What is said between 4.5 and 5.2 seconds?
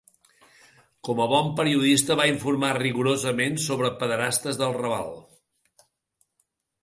del Raval.